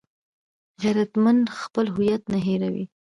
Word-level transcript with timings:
غیرتمند 0.81 1.43
خپل 1.59 1.85
هویت 1.95 2.23
نه 2.31 2.39
هېروي 2.47 2.85